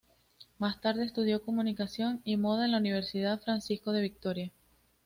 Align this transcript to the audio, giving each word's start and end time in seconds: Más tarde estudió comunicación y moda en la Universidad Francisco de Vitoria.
Más 0.57 0.81
tarde 0.81 1.05
estudió 1.05 1.43
comunicación 1.45 2.21
y 2.25 2.35
moda 2.35 2.65
en 2.65 2.71
la 2.71 2.79
Universidad 2.79 3.39
Francisco 3.39 3.91
de 3.91 4.01
Vitoria. 4.01 4.51